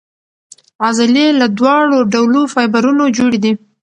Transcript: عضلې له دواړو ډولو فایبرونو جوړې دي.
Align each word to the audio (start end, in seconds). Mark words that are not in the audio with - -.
عضلې 0.85 1.27
له 1.39 1.47
دواړو 1.57 1.97
ډولو 2.13 2.41
فایبرونو 2.53 3.03
جوړې 3.17 3.39
دي. 3.43 3.53